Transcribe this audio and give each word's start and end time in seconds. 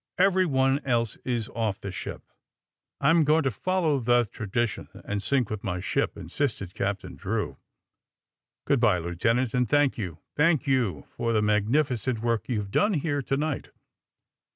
Everyone 0.17 0.79
else 0.83 1.15
is 1.23 1.47
off 1.49 1.79
the 1.79 1.91
ship." 1.91 2.23
^*I 3.03 3.11
am 3.11 3.23
going 3.23 3.43
to 3.43 3.51
follow 3.51 3.99
the 3.99 4.27
tradition, 4.31 4.87
and 5.05 5.21
sink 5.21 5.51
with 5.51 5.63
my 5.63 5.79
ship, 5.79 6.17
''insisted 6.17 6.73
Captain 6.73 7.15
Drew. 7.15 7.51
^' 7.51 7.57
Good 8.65 8.79
bye, 8.79 8.97
Lieutenant, 8.97 9.53
and 9.53 9.69
thank 9.69 9.99
you— 9.99 10.17
thank 10.35 10.65
yon!— 10.65 11.03
for 11.17 11.33
the 11.33 11.43
magnificent 11.43 12.17
work 12.19 12.49
yon 12.49 12.57
have 12.57 12.71
done 12.71 12.95
here 12.95 13.21
to 13.21 13.37
night!" 13.37 13.69